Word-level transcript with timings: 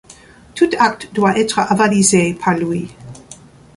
Tout 0.55 0.69
acte 0.79 1.13
doit 1.13 1.37
être 1.39 1.59
avalisé 1.59 2.33
par 2.33 2.57
lui. 2.57 2.87